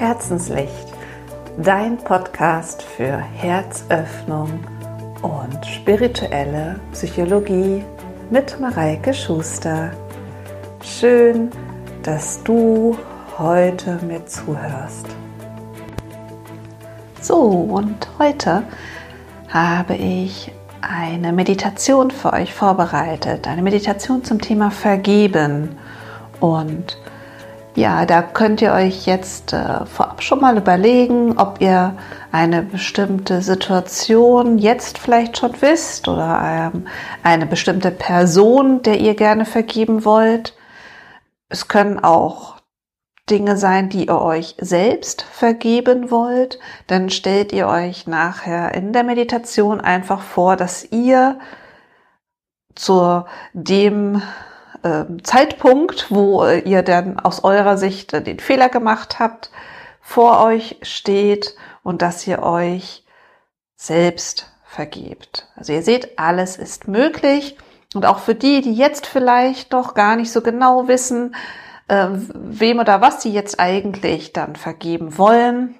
[0.00, 0.86] Herzenslicht,
[1.58, 4.48] dein Podcast für Herzöffnung
[5.20, 7.84] und spirituelle Psychologie
[8.30, 9.90] mit Mareike Schuster.
[10.82, 11.50] Schön,
[12.02, 12.96] dass du
[13.36, 15.04] heute mir zuhörst.
[17.20, 18.62] So, und heute
[19.50, 23.46] habe ich eine Meditation für euch vorbereitet.
[23.46, 25.76] Eine Meditation zum Thema Vergeben.
[26.40, 26.96] Und
[27.74, 31.96] ja, da könnt ihr euch jetzt äh, vorab schon mal überlegen, ob ihr
[32.32, 36.88] eine bestimmte Situation jetzt vielleicht schon wisst oder ähm,
[37.22, 40.56] eine bestimmte Person, der ihr gerne vergeben wollt.
[41.48, 42.56] Es können auch
[43.30, 46.58] Dinge sein, die ihr euch selbst vergeben wollt,
[46.88, 51.38] dann stellt ihr euch nachher in der Meditation einfach vor, dass ihr
[52.74, 54.22] zu dem
[55.22, 59.50] Zeitpunkt, wo ihr dann aus eurer Sicht den Fehler gemacht habt,
[60.00, 63.04] vor euch steht und dass ihr euch
[63.76, 65.48] selbst vergebt.
[65.56, 67.56] Also ihr seht, alles ist möglich.
[67.94, 71.34] Und auch für die, die jetzt vielleicht noch gar nicht so genau wissen,
[71.88, 75.74] äh, wem oder was sie jetzt eigentlich dann vergeben wollen.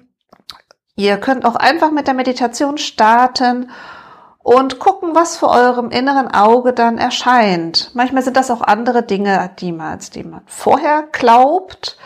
[0.95, 3.71] Ihr könnt auch einfach mit der Meditation starten
[4.43, 7.91] und gucken, was vor eurem inneren Auge dann erscheint.
[7.93, 11.97] Manchmal sind das auch andere Dinge, die man, als die man vorher glaubt.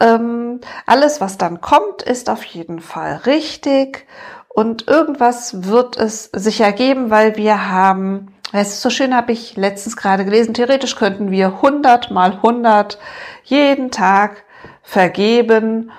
[0.00, 4.06] Ähm, alles, was dann kommt, ist auf jeden Fall richtig
[4.48, 9.56] und irgendwas wird es sich ergeben, weil wir haben es ist so schön, habe ich
[9.56, 10.52] letztens gerade gelesen.
[10.52, 12.98] Theoretisch könnten wir 100 mal 100
[13.44, 14.44] jeden Tag
[14.82, 15.90] vergeben,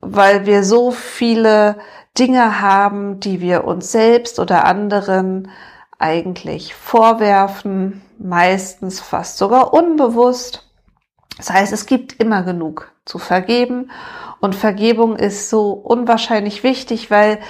[0.00, 1.76] weil wir so viele
[2.20, 5.50] Dinge haben, die wir uns selbst oder anderen
[5.98, 10.70] eigentlich vorwerfen, meistens fast sogar unbewusst.
[11.38, 13.90] Das heißt, es gibt immer genug zu vergeben
[14.40, 17.40] und Vergebung ist so unwahrscheinlich wichtig, weil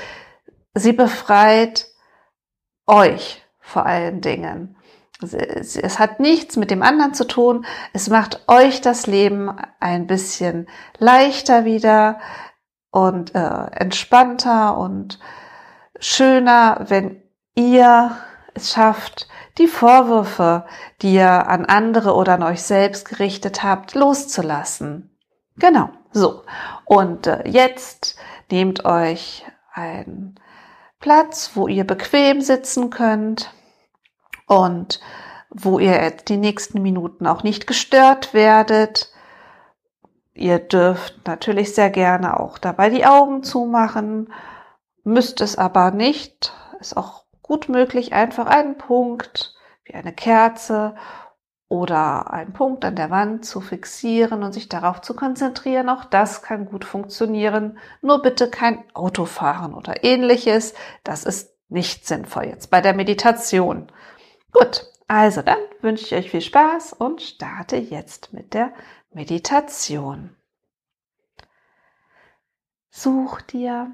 [0.75, 1.89] sie befreit
[2.87, 4.77] euch vor allen Dingen.
[5.23, 7.67] Es hat nichts mit dem anderen zu tun.
[7.93, 10.67] Es macht euch das Leben ein bisschen
[10.99, 12.21] leichter wieder
[12.91, 15.19] und äh, entspannter und
[15.99, 17.23] schöner, wenn
[17.55, 18.17] ihr
[18.55, 19.29] es schafft,
[19.59, 20.65] die Vorwürfe,
[21.03, 25.17] die ihr an andere oder an euch selbst gerichtet habt, loszulassen.
[25.57, 26.43] Genau, so.
[26.85, 28.17] Und äh, jetzt
[28.51, 30.41] nehmt euch einen
[30.99, 33.53] Platz, wo ihr bequem sitzen könnt
[34.47, 35.01] und
[35.51, 39.13] wo ihr die nächsten Minuten auch nicht gestört werdet.
[40.41, 44.33] Ihr dürft natürlich sehr gerne auch dabei die Augen zumachen,
[45.05, 46.55] müsst es aber nicht.
[46.81, 50.95] Ist auch gut möglich, einfach einen Punkt wie eine Kerze
[51.69, 55.91] oder einen Punkt an der Wand zu fixieren und sich darauf zu konzentrieren.
[55.91, 57.77] Auch das kann gut funktionieren.
[58.01, 60.73] Nur bitte kein Autofahren oder ähnliches.
[61.05, 63.93] Das ist nicht sinnvoll jetzt bei der Meditation.
[64.53, 68.73] Gut, also dann wünsche ich euch viel Spaß und starte jetzt mit der
[69.13, 70.37] Meditation.
[72.91, 73.91] Such dir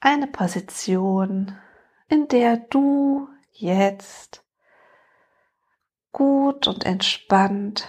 [0.00, 1.56] eine Position,
[2.08, 4.44] in der du jetzt
[6.12, 7.88] gut und entspannt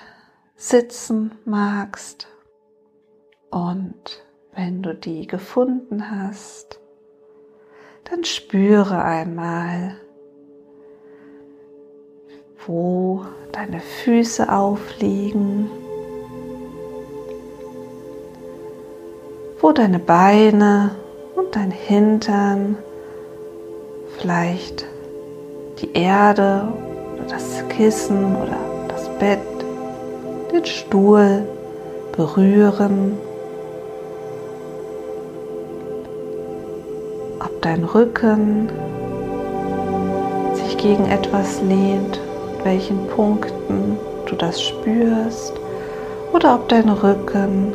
[0.56, 2.28] sitzen magst.
[3.50, 6.80] Und wenn du die gefunden hast,
[8.06, 10.00] dann spüre einmal,
[12.68, 15.70] wo deine Füße aufliegen,
[19.60, 20.92] wo deine Beine
[21.36, 22.78] und dein Hintern,
[24.18, 24.86] vielleicht
[25.82, 26.68] die Erde
[27.16, 28.58] oder das Kissen oder
[28.88, 29.40] das Bett,
[30.52, 31.44] den Stuhl
[32.16, 33.18] berühren,
[37.40, 38.70] ob dein Rücken
[40.54, 42.20] sich gegen etwas lehnt
[42.64, 45.54] welchen Punkten du das spürst
[46.34, 47.74] oder ob dein Rücken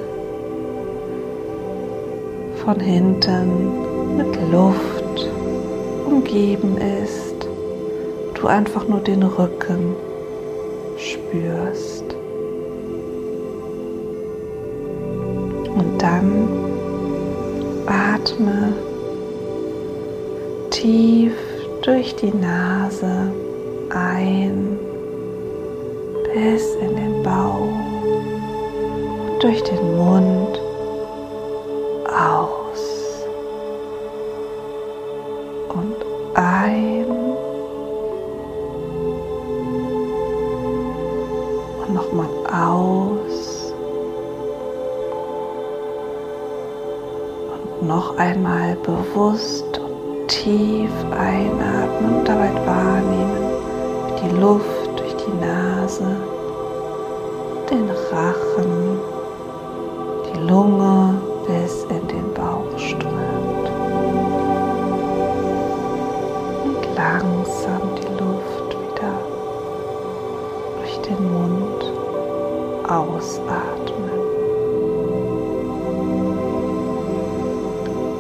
[2.65, 5.31] von hinten mit Luft
[6.07, 7.47] umgeben ist,
[8.35, 9.95] du einfach nur den Rücken
[10.97, 12.05] spürst.
[15.75, 16.49] Und dann
[17.87, 18.73] atme
[20.71, 21.35] tief
[21.83, 22.86] durch die Nase
[26.37, 27.63] bis in den Bauch
[29.27, 30.61] und durch den Mund
[32.05, 33.25] aus.
[35.71, 35.97] Und
[36.35, 37.07] ein
[41.81, 43.73] und nochmal aus.
[47.81, 53.55] Noch einmal bewusst und tief einatmen und dabei wahrnehmen,
[54.07, 54.76] wie die Luft
[66.97, 69.15] langsam die Luft wieder
[70.79, 71.85] durch den Mund
[72.89, 74.11] ausatmen.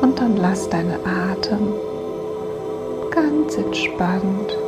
[0.03, 1.73] Und dann lass deinen Atem
[3.11, 4.59] ganz entspannt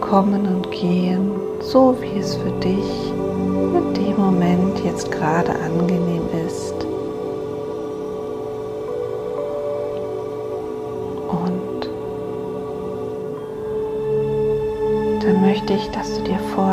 [0.00, 1.30] kommen und gehen,
[1.60, 6.17] so wie es für dich in dem Moment jetzt gerade angenehm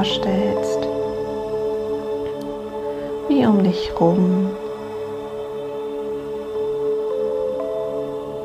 [0.05, 0.79] vorstellst,
[3.27, 4.49] wie um dich rum.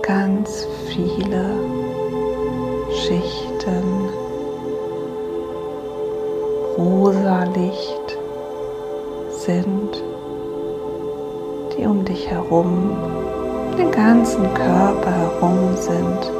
[0.02, 1.44] Ganz viele
[2.92, 4.08] Schichten.
[6.78, 8.18] Rosa Licht
[9.30, 10.02] sind,
[11.76, 12.96] die um dich herum,
[13.76, 16.39] den ganzen Körper herum sind.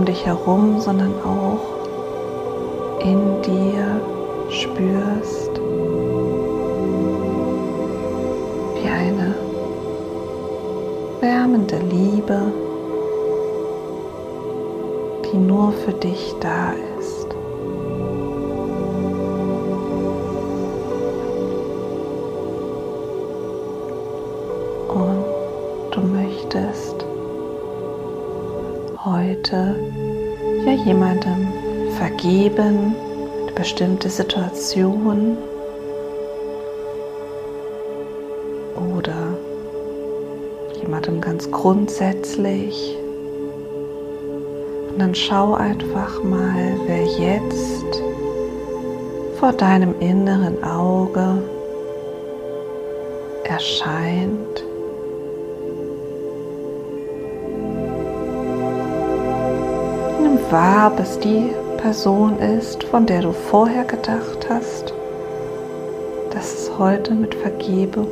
[0.00, 1.60] Um dich herum, sondern auch
[3.00, 4.00] in dir
[4.48, 5.60] spürst,
[8.76, 9.34] wie eine
[11.20, 12.40] wärmende Liebe,
[15.26, 17.26] die nur für dich da ist.
[24.88, 25.24] Und
[25.90, 27.04] du möchtest
[29.04, 29.89] heute
[30.84, 31.48] jemandem
[31.98, 32.94] vergeben,
[33.42, 35.36] eine bestimmte Situation
[38.94, 39.34] oder
[40.80, 42.96] jemandem ganz grundsätzlich.
[44.90, 48.02] Und dann schau einfach mal, wer jetzt
[49.38, 51.42] vor deinem inneren Auge
[53.44, 54.69] erscheint.
[60.50, 64.92] Wahr, bis die Person ist, von der du vorher gedacht hast,
[66.32, 68.08] dass es heute mit Vergebung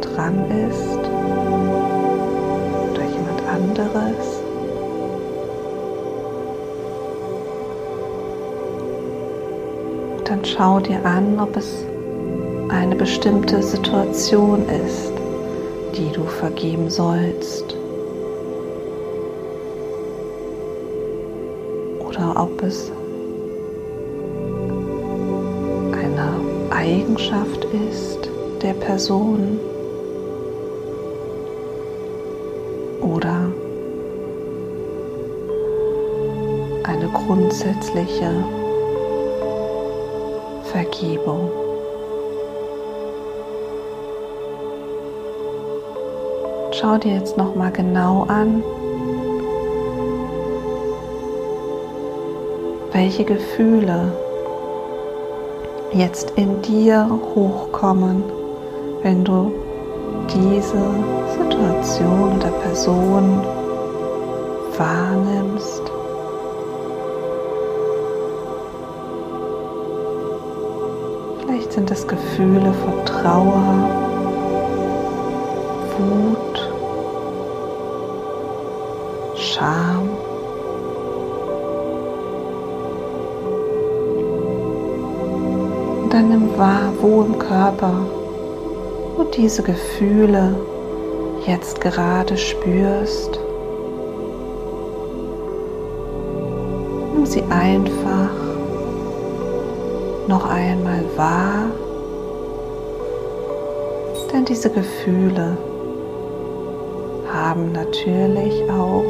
[0.00, 0.98] dran ist
[2.90, 4.42] oder jemand anderes.
[10.24, 11.84] Dann schau dir an, ob es
[12.68, 15.12] eine bestimmte Situation ist,
[15.96, 17.79] die du vergeben sollst.
[26.80, 28.30] Eigenschaft ist
[28.62, 29.60] der Person
[33.02, 33.52] oder
[36.84, 38.32] eine grundsätzliche
[40.72, 41.50] Vergebung.
[46.72, 48.62] Schau dir jetzt noch mal genau an,
[52.92, 54.29] welche Gefühle
[55.92, 58.22] jetzt in dir hochkommen,
[59.02, 59.52] wenn du
[60.28, 60.82] diese
[61.36, 63.40] Situation oder Person
[64.76, 65.82] wahrnimmst.
[71.40, 73.88] Vielleicht sind es Gefühle von Trauer,
[75.98, 76.70] Wut,
[79.36, 80.09] Scham.
[86.10, 87.92] Dann nimm wahr, wo im Körper
[89.16, 90.56] du diese Gefühle
[91.46, 93.38] jetzt gerade spürst.
[97.14, 98.30] Nimm sie einfach
[100.26, 101.66] noch einmal wahr,
[104.32, 105.56] denn diese Gefühle
[107.32, 109.04] haben natürlich auch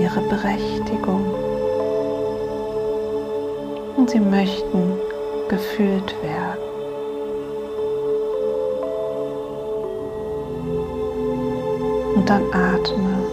[0.00, 1.24] ihre Berechtigung
[3.96, 4.92] und sie möchten
[5.48, 6.37] gefühlt werden.
[12.28, 13.24] Dann atme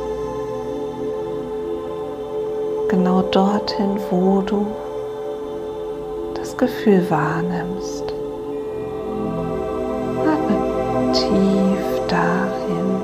[2.87, 4.65] genau dorthin, wo du
[6.33, 8.05] das Gefühl wahrnimmst.
[10.21, 13.01] Atme tief dahin,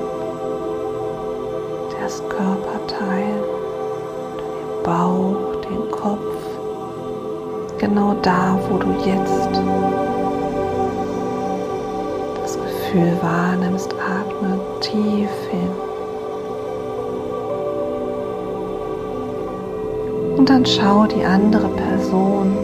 [1.90, 3.42] jedes Körperteil,
[4.38, 6.38] den Bauch, den Kopf,
[7.76, 9.50] genau da, wo du jetzt
[12.40, 15.81] das Gefühl wahrnimmst, atme tief hin.
[20.42, 22.58] Und dann schau die andere Person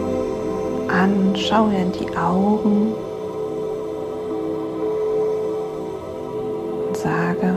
[0.89, 2.91] an, schau ihr in die Augen
[6.89, 7.53] und sage,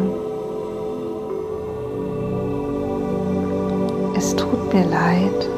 [4.16, 5.48] es tut mir leid,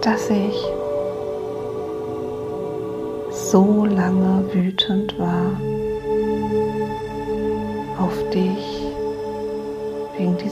[0.00, 0.60] dass ich
[3.30, 5.52] so lange wütend war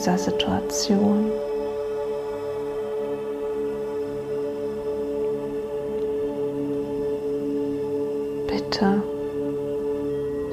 [0.03, 1.31] dieser Situation.
[8.49, 9.01] Bitte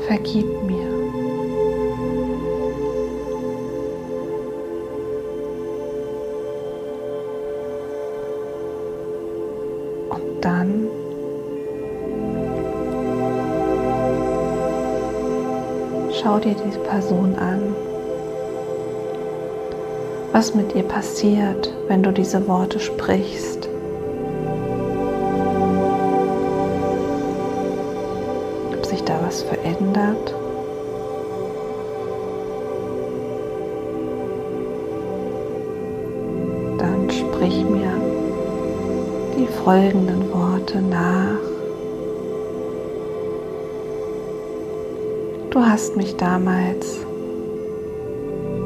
[0.07, 0.87] vergib mir.
[10.09, 10.87] Und dann
[16.21, 17.88] schau dir diese Person an
[20.31, 23.67] was mit ihr passiert, wenn du diese Worte sprichst.
[28.73, 30.35] Ob sich da was verändert.
[36.77, 37.91] Dann sprich mir
[39.37, 41.39] die folgenden Worte nach.
[45.49, 46.99] Du hast mich damals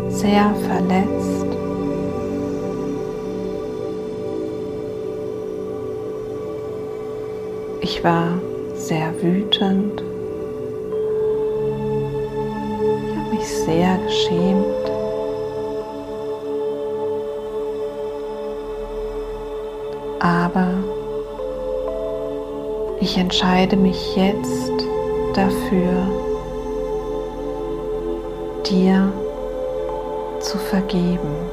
[0.09, 1.52] sehr verletzt.
[7.95, 8.41] Ich war
[8.73, 10.01] sehr wütend.
[13.07, 14.65] Ich habe mich sehr geschämt.
[20.19, 20.69] Aber
[22.99, 24.71] ich entscheide mich jetzt
[25.35, 26.07] dafür,
[28.65, 29.13] dir
[30.39, 31.52] zu vergeben.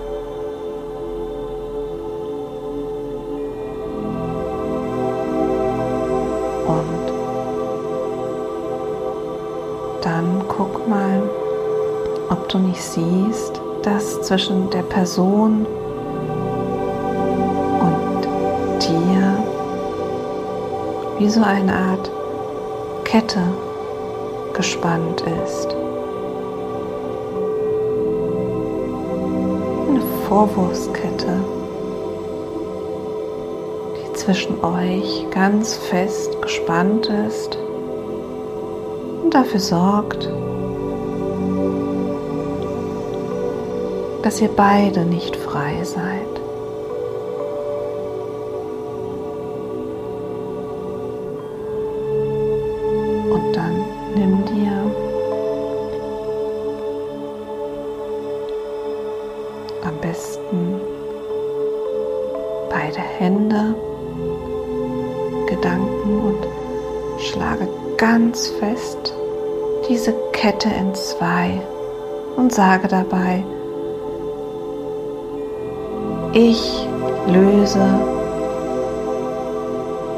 [12.52, 15.66] Du nicht siehst, dass zwischen der Person
[17.80, 18.28] und
[18.80, 19.44] dir
[21.18, 22.10] wie so eine Art
[23.04, 23.42] Kette
[24.54, 25.76] gespannt ist.
[30.28, 31.40] Vorwurfskette,
[33.96, 37.58] die zwischen euch ganz fest gespannt ist
[39.24, 40.30] und dafür sorgt,
[44.30, 46.40] dass ihr beide nicht frei seid.
[53.28, 53.84] Und dann
[54.14, 54.70] nimm dir
[59.82, 60.80] am besten
[62.70, 63.74] beide Hände,
[65.48, 69.12] Gedanken und schlage ganz fest
[69.88, 71.60] diese Kette in zwei
[72.36, 73.42] und sage dabei,
[76.32, 76.86] ich
[77.26, 77.86] löse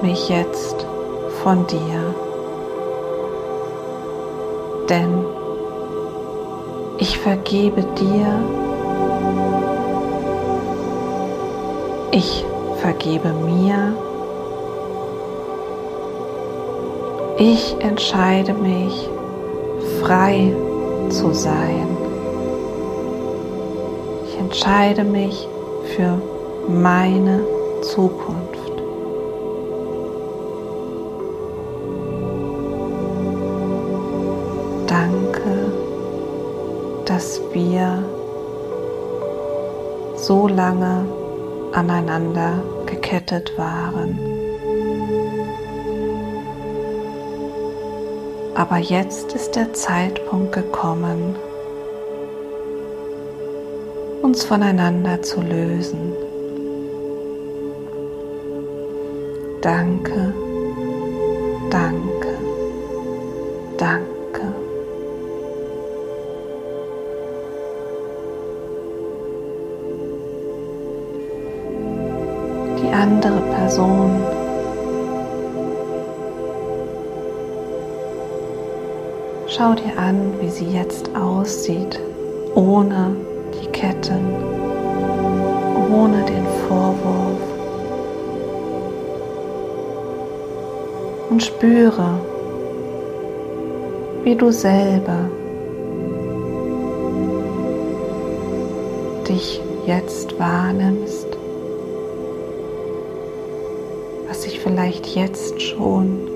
[0.02, 0.87] mich jetzt
[1.42, 2.14] von dir,
[4.88, 5.25] denn
[6.99, 8.62] ich vergebe dir
[12.14, 12.45] Ich
[12.83, 13.97] vergebe mir.
[17.38, 19.09] Ich entscheide mich,
[20.02, 20.54] frei
[21.09, 21.88] zu sein.
[24.26, 25.49] Ich entscheide mich
[25.96, 26.20] für
[26.68, 27.44] meine
[27.82, 28.72] Zukunft.
[34.87, 35.72] Danke,
[37.04, 38.04] dass wir
[40.16, 41.06] so lange
[41.72, 44.18] aneinander gekettet waren.
[48.54, 51.37] Aber jetzt ist der Zeitpunkt gekommen,
[54.22, 56.12] uns voneinander zu lösen.
[59.60, 60.34] Danke,
[61.70, 62.38] danke,
[63.78, 64.12] danke.
[72.92, 74.10] andere Person.
[79.48, 82.00] Schau dir an, wie sie jetzt aussieht,
[82.54, 83.31] ohne die
[83.82, 84.24] Ketten,
[85.92, 87.42] ohne den Vorwurf.
[91.28, 92.20] Und spüre,
[94.22, 95.28] wie du selber
[99.28, 101.26] dich jetzt wahrnimmst,
[104.28, 106.28] was sich vielleicht jetzt schon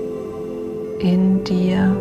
[0.99, 1.95] in dir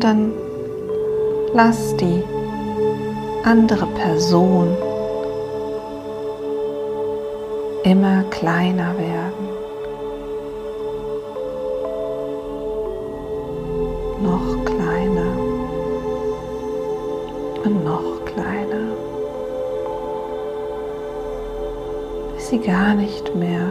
[0.00, 0.32] Und dann
[1.52, 2.22] lass die
[3.44, 4.74] andere Person
[7.82, 9.48] immer kleiner werden.
[14.22, 15.36] Noch kleiner
[17.66, 18.96] und noch kleiner.
[22.36, 23.70] Bis sie gar nicht mehr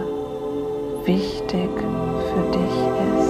[1.05, 3.28] wichtig für dich ist.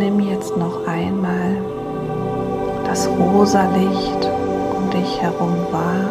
[0.00, 1.58] Nimm jetzt noch einmal
[2.86, 4.30] das rosa Licht
[4.74, 6.08] um dich herum wahr.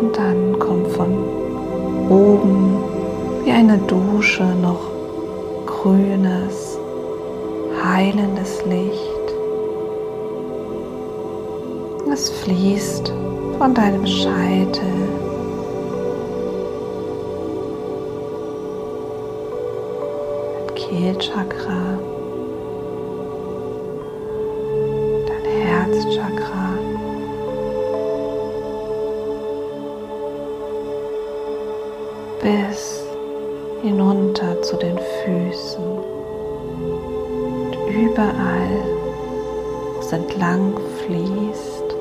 [0.00, 1.24] Und dann kommt von
[2.10, 2.82] oben
[3.44, 4.80] wie eine Dusche noch
[5.66, 6.80] grünes,
[7.84, 9.28] heilendes Licht.
[12.12, 13.12] Es fließt
[13.56, 15.31] von deinem Scheitel
[21.02, 21.98] Kehlchakra,
[25.26, 26.78] dein Herzchakra.
[32.40, 33.02] Bis
[33.82, 35.84] hinunter zu den Füßen
[37.64, 38.84] und überall,
[39.98, 40.72] es entlang
[41.04, 41.96] fließt,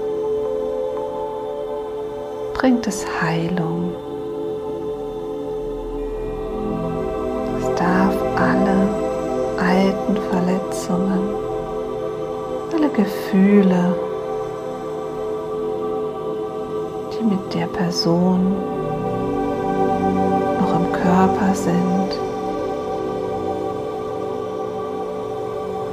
[2.54, 3.96] bringt es Heilung.
[8.42, 8.71] alle
[10.02, 11.20] alten Verletzungen,
[12.74, 13.96] alle Gefühle,
[17.14, 18.56] die mit der Person
[20.60, 22.12] noch im Körper sind,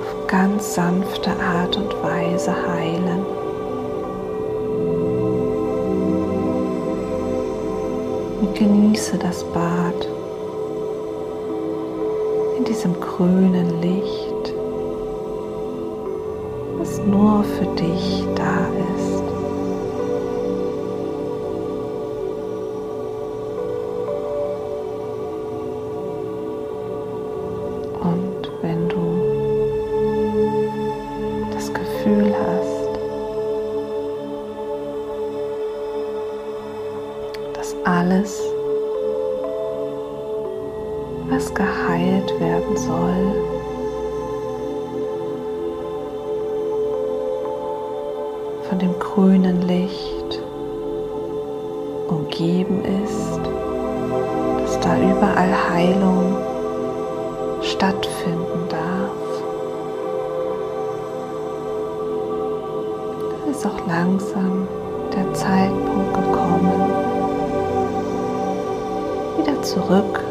[0.00, 3.24] auf ganz sanfte Art und Weise heilen.
[8.40, 10.07] Und genieße das Bad
[12.78, 14.54] diesem grünen Licht,
[16.78, 18.77] das nur für dich da ist.
[48.68, 50.42] Von dem grünen Licht
[52.08, 53.40] umgeben ist,
[54.58, 56.36] dass da überall Heilung
[57.62, 59.42] stattfinden darf.
[63.30, 64.68] Da ist auch langsam
[65.14, 66.90] der Zeitpunkt gekommen,
[69.38, 70.28] wieder zurück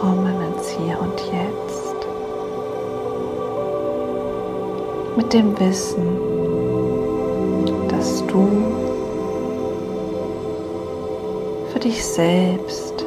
[0.00, 1.96] kommen ins Hier und Jetzt.
[5.16, 6.37] Mit dem Wissen,
[8.28, 8.48] du
[11.72, 13.04] für dich selbst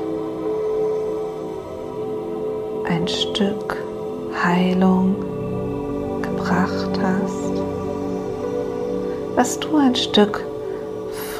[2.85, 3.77] ein Stück
[4.43, 5.15] Heilung
[6.21, 7.53] gebracht hast,
[9.35, 10.43] dass du ein Stück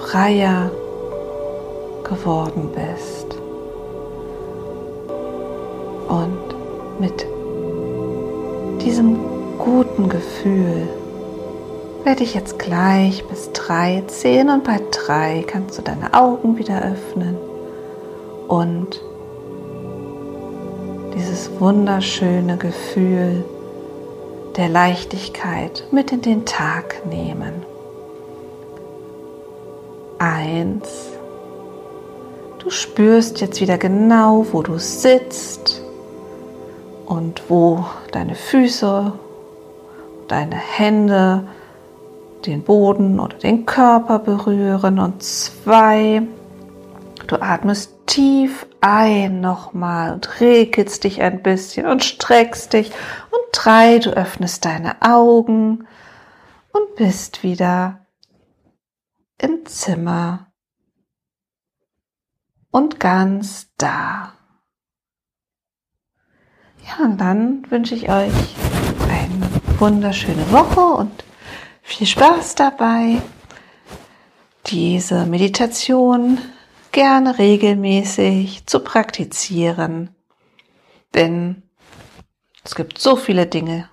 [0.02, 0.72] freier
[2.04, 3.36] geworden bist.
[6.08, 7.26] Und mit
[8.84, 9.18] diesem
[9.58, 10.71] guten Gefühl
[12.22, 16.84] werde ich jetzt gleich bis drei zählen und bei drei kannst du deine Augen wieder
[16.84, 17.36] öffnen
[18.48, 19.02] und
[21.16, 23.44] dieses wunderschöne Gefühl
[24.56, 27.54] der Leichtigkeit mit in den Tag nehmen.
[30.20, 31.10] Eins.
[32.60, 35.82] Du spürst jetzt wieder genau, wo du sitzt
[37.08, 39.12] und wo deine Füße,
[40.28, 41.46] deine Hände
[42.46, 45.00] den Boden oder den Körper berühren.
[45.00, 46.24] Und zwei,
[47.28, 52.92] du atmest tief ein nochmal und regelst dich ein bisschen und streckst dich.
[53.32, 55.88] Und drei, du öffnest deine Augen
[56.74, 58.06] und bist wieder
[59.38, 60.52] im Zimmer
[62.72, 64.34] und ganz da.
[66.88, 68.34] Ja, und dann wünsche ich euch
[69.10, 69.50] eine
[69.80, 71.24] wunderschöne Woche und
[71.82, 73.22] viel Spaß dabei,
[74.68, 76.40] diese Meditation
[76.92, 80.16] gerne regelmäßig zu praktizieren.
[81.14, 81.64] Denn
[82.64, 83.90] es gibt so viele Dinge,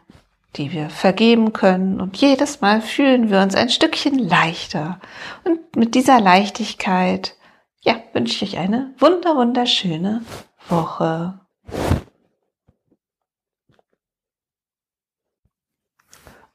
[0.56, 5.00] die wir vergeben können und jedes Mal fühlen wir uns ein Stückchen leichter.
[5.44, 7.36] Und mit dieser Leichtigkeit,
[7.80, 10.22] ja, wünsche ich euch eine wunder, wunderschöne
[10.68, 11.40] Woche.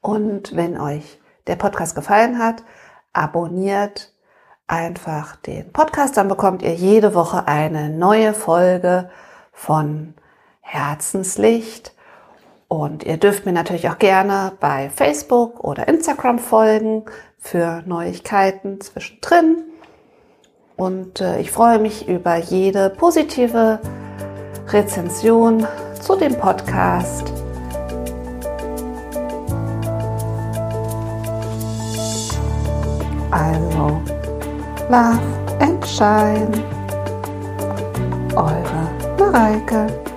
[0.00, 2.62] Und wenn euch der Podcast gefallen hat,
[3.12, 4.12] abonniert
[4.66, 9.10] einfach den Podcast, dann bekommt ihr jede Woche eine neue Folge
[9.52, 10.14] von
[10.60, 11.92] Herzenslicht.
[12.68, 17.04] Und ihr dürft mir natürlich auch gerne bei Facebook oder Instagram folgen
[17.38, 19.64] für Neuigkeiten zwischendrin.
[20.76, 23.78] Und äh, ich freue mich über jede positive
[24.68, 25.66] Rezension
[26.00, 27.43] zu dem Podcast.
[33.34, 34.00] Also,
[34.88, 35.20] Love
[35.60, 36.54] and Shine.
[38.30, 38.84] Eure
[39.18, 40.13] Mareike.